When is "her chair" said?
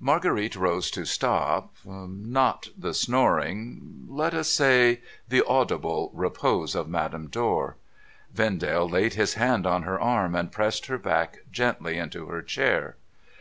12.26-12.96